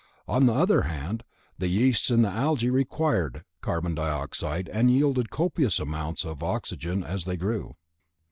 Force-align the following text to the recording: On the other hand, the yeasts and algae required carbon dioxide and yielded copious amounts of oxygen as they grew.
On 0.27 0.47
the 0.47 0.53
other 0.53 0.81
hand, 0.81 1.23
the 1.59 1.67
yeasts 1.67 2.09
and 2.09 2.25
algae 2.25 2.71
required 2.71 3.43
carbon 3.61 3.93
dioxide 3.93 4.67
and 4.73 4.89
yielded 4.89 5.29
copious 5.29 5.79
amounts 5.79 6.25
of 6.25 6.41
oxygen 6.41 7.03
as 7.03 7.25
they 7.25 7.37
grew. 7.37 7.75